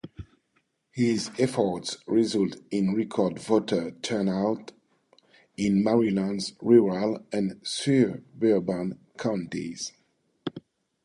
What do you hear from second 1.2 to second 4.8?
efforts resulted in record voter turnout